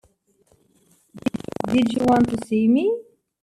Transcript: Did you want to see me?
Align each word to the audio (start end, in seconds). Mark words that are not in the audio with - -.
Did 1.71 1.93
you 1.93 2.03
want 2.09 2.27
to 2.31 2.43
see 2.47 2.67
me? 2.67 2.87